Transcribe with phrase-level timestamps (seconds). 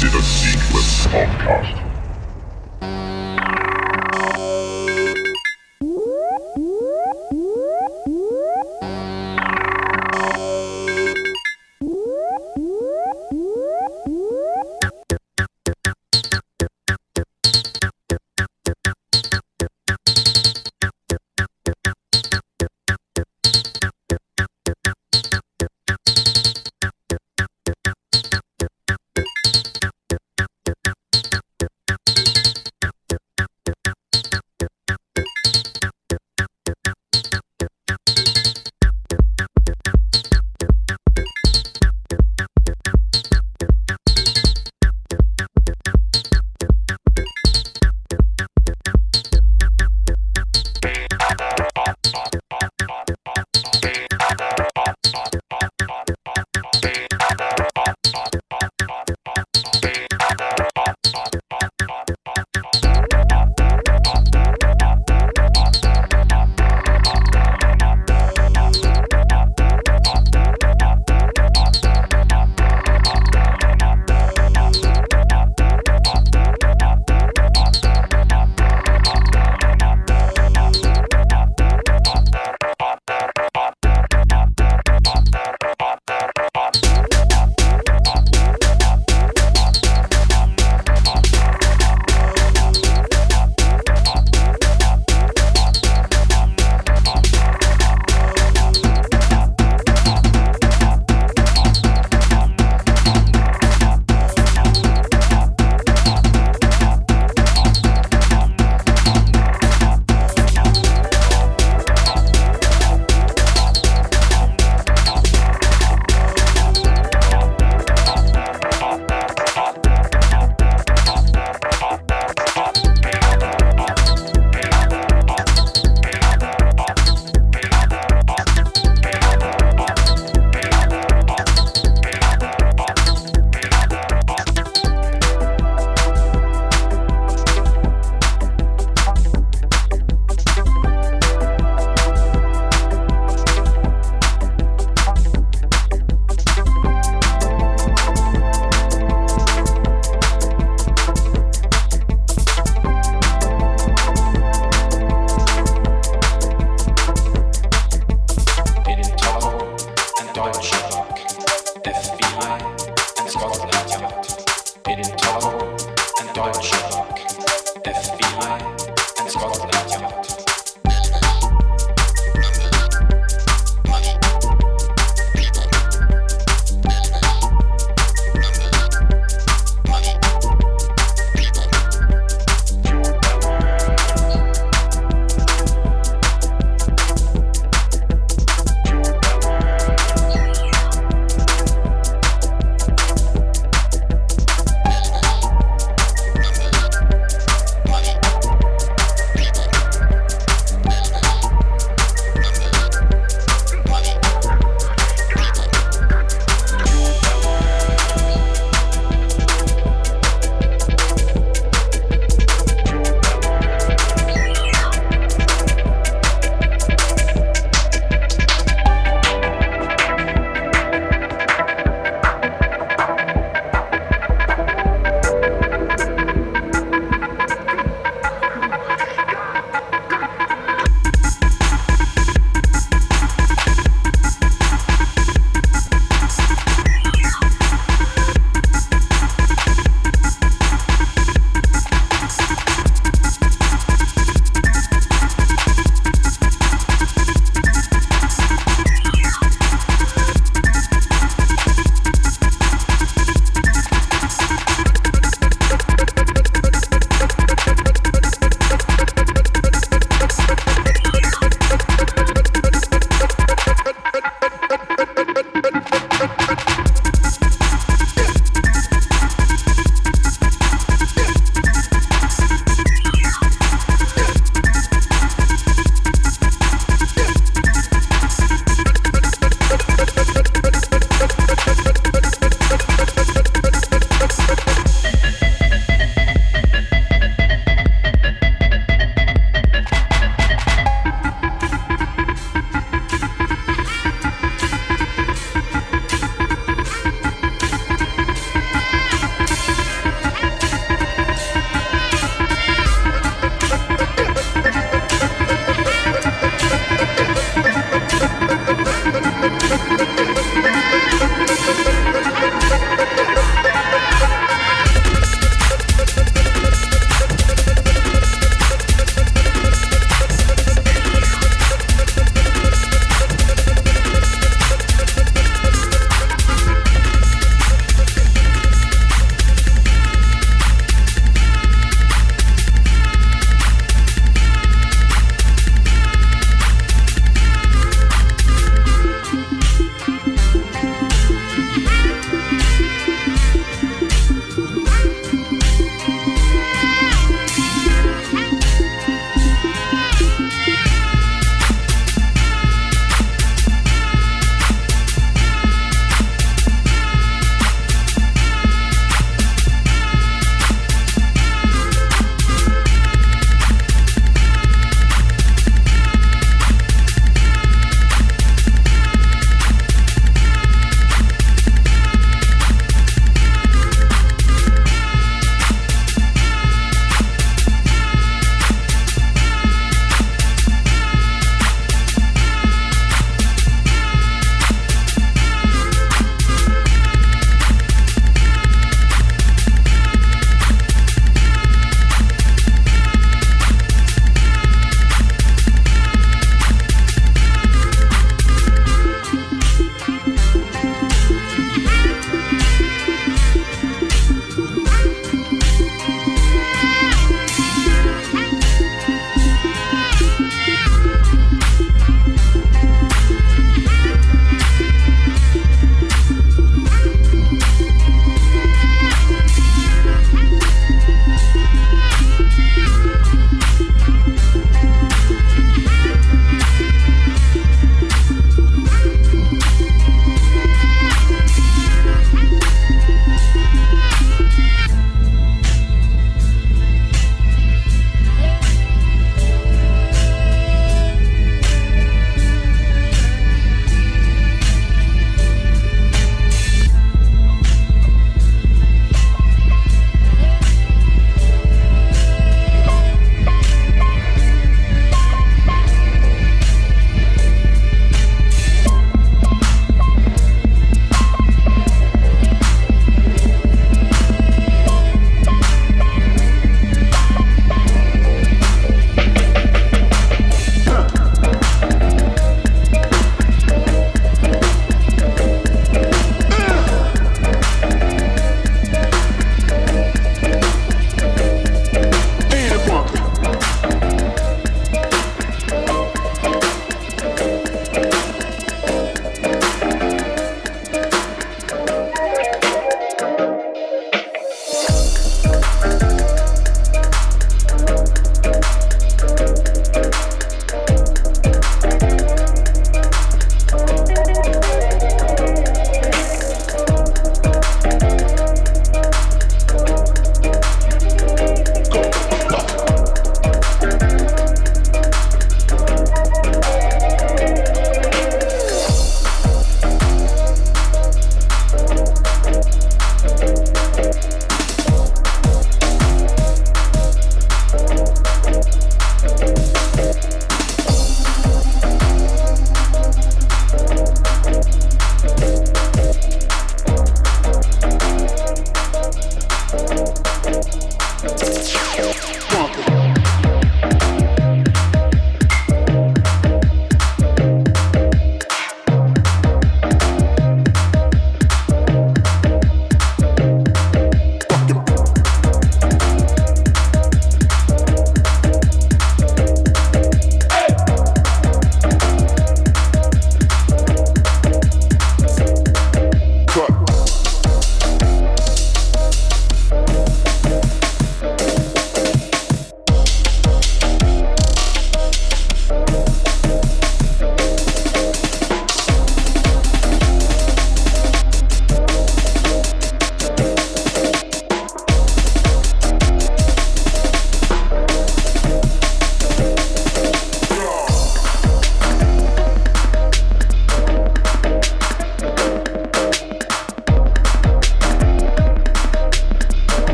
[0.00, 1.89] Consider Sequence Podcast.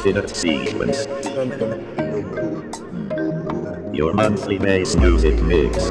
[0.00, 1.06] infinite sequence.
[3.94, 5.90] Your monthly bass music mix.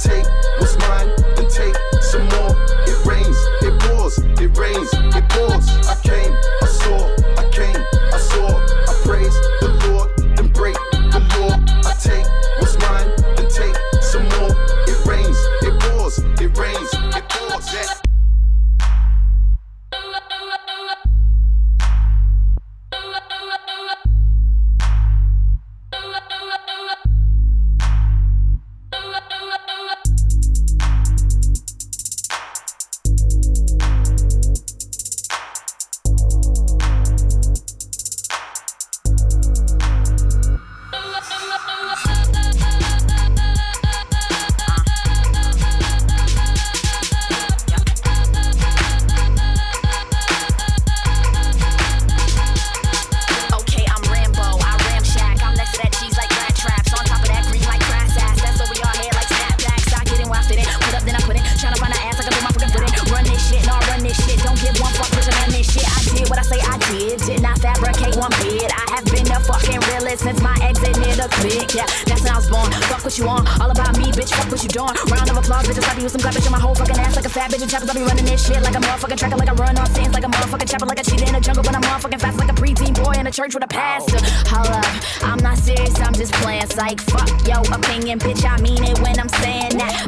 [0.00, 0.26] church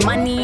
[0.05, 0.42] Money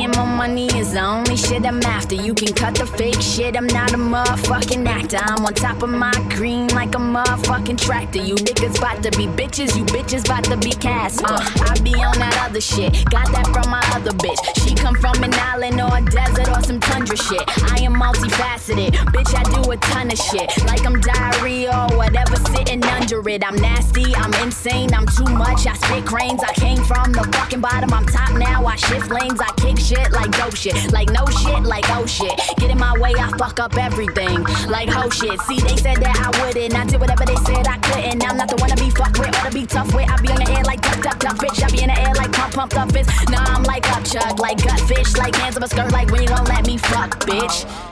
[0.48, 2.14] money is the only shit I'm after.
[2.14, 5.18] You can cut the fake shit, I'm not a motherfucking actor.
[5.20, 8.20] I'm on top of my green like a motherfucking tractor.
[8.20, 11.22] You niggas bout to be bitches, you bitches bout to be cast.
[11.24, 11.38] Uh,
[11.68, 14.40] I be on that other shit, got that from my other bitch.
[14.62, 17.44] She come from an island or a desert or some tundra shit.
[17.72, 20.48] I am multifaceted, bitch, I do a ton of shit.
[20.64, 23.44] Like I'm diarrhea or whatever, sitting under it.
[23.46, 25.66] I'm nasty, I'm insane, I'm too much.
[25.66, 27.92] I spit cranes, I came from the fucking bottom.
[27.92, 30.92] I'm top now, I shift lanes, I kick shit like shit.
[30.92, 32.38] Like no shit, like oh shit.
[32.58, 34.42] Get in my way, I fuck up everything.
[34.68, 35.40] Like ho shit.
[35.42, 36.74] See, they said that I wouldn't.
[36.74, 38.24] I did whatever they said I couldn't.
[38.24, 40.08] I'm not the one to be fucked with or to be tough with.
[40.10, 41.62] I be on the air like duck, duck, duck, bitch.
[41.62, 43.10] I be in the air like pump, pump, up fist.
[43.30, 46.22] Nah, I'm like up chuck, like gut fish, like hands up a skirt, like when
[46.22, 47.87] you gon' let me fuck, bitch.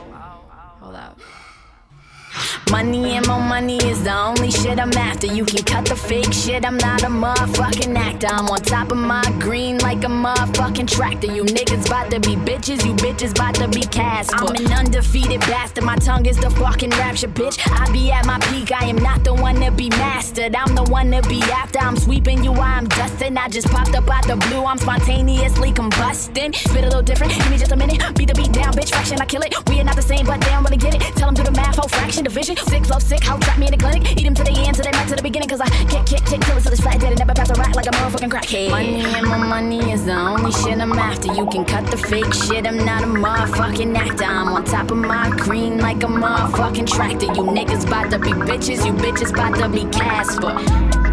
[2.71, 5.27] Money and more money is the only shit I'm after.
[5.27, 8.27] You can cut the fake shit, I'm not a motherfucking actor.
[8.29, 11.33] I'm on top of my green like a motherfucking tractor.
[11.33, 14.35] You niggas bout to be bitches, you bitches bout to be cast.
[14.35, 17.59] I'm an undefeated bastard, my tongue is the fucking rapture, bitch.
[17.71, 20.55] I be at my peak, I am not the one to be mastered.
[20.55, 21.79] I'm the one to be after.
[21.79, 23.37] I'm sweeping you while I'm dusting.
[23.37, 26.55] I just popped up out the blue, I'm spontaneously combusting.
[26.55, 28.03] Spit a little different, give me just a minute.
[28.17, 29.55] Beat the beat down, bitch, fraction, I kill it.
[29.69, 31.01] We are not the same, but they don't really get it.
[31.17, 32.57] Tell them do the math, whole fraction, division.
[32.57, 34.03] Sick, love, sick, how trap me in the clinic.
[34.19, 35.49] Eat them to the end, till the back to the beginning.
[35.49, 37.55] Cause I kick, kick, kick, kill it till it's flat dead and never pass a
[37.55, 38.71] rat like a motherfucking crackhead.
[38.71, 41.33] Money and my money is the only shit I'm after.
[41.33, 44.25] You can cut the fake shit, I'm not a motherfucking actor.
[44.25, 47.27] I'm on top of my green like a motherfucking tractor.
[47.27, 51.06] You niggas bout to be bitches, you bitches bout to be Casper.